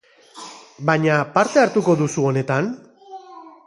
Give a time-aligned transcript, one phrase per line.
[0.91, 2.77] Baina, parte hartuko duzu honetan?